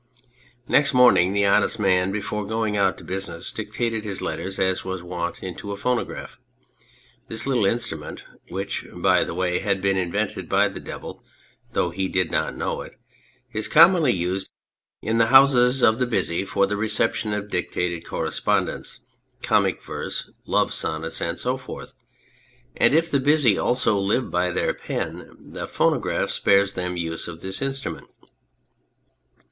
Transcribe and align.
Next 0.67 0.95
morning 0.95 1.31
the 1.31 1.45
Honest 1.45 1.77
Man, 1.79 2.11
before 2.11 2.43
going 2.43 2.75
out 2.75 2.97
to 2.97 3.03
business, 3.03 3.51
dictated 3.51 4.03
his 4.03 4.19
letters 4.19 4.57
as 4.57 4.83
was 4.83 5.01
his 5.01 5.07
wont 5.07 5.43
into 5.43 5.71
a 5.71 5.77
phonograph; 5.77 6.39
this 7.27 7.45
little 7.45 7.67
instrument 7.67 8.25
(which, 8.49 8.83
by 8.91 9.23
the 9.23 9.35
way, 9.35 9.59
had 9.59 9.79
been 9.79 9.97
invented 9.97 10.49
by 10.49 10.69
the 10.69 10.79
Devil 10.79 11.23
though 11.73 11.91
he 11.91 12.07
did 12.07 12.31
not 12.31 12.55
know 12.57 12.81
it) 12.81 12.95
is 13.53 13.67
commonly 13.67 14.11
used 14.11 14.49
in 15.03 15.19
the 15.19 15.27
houses 15.27 15.83
of 15.83 15.99
the 15.99 16.07
busy 16.07 16.45
for 16.45 16.65
the 16.65 16.77
reception 16.77 17.31
of 17.31 17.51
dictated 17.51 18.03
correspondence, 18.03 19.01
comic 19.43 19.83
verse, 19.83 20.31
love 20.47 20.73
sonnets, 20.73 21.21
and 21.21 21.37
so 21.37 21.57
forth; 21.57 21.93
and 22.75 22.95
if 22.95 23.11
the 23.11 23.19
busy 23.19 23.55
also 23.55 23.99
live 23.99 24.31
by 24.31 24.49
their 24.49 24.73
pen, 24.73 25.37
the 25.39 25.67
phonograph 25.67 26.31
spares 26.31 26.73
them 26.73 26.95
the 26.95 27.01
use 27.01 27.27
of 27.27 27.41
this 27.41 27.61
instrument. 27.61 28.07